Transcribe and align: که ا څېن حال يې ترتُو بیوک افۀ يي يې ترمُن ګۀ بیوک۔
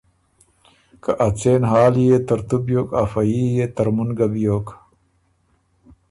که 1.03 1.11
ا 1.25 1.27
څېن 1.39 1.61
حال 1.71 1.93
يې 2.07 2.17
ترتُو 2.27 2.57
بیوک 2.65 2.89
افۀ 3.01 3.21
يي 3.31 3.43
يې 3.57 3.65
ترمُن 3.75 4.09
ګۀ 4.17 4.27
بیوک۔ 4.33 4.67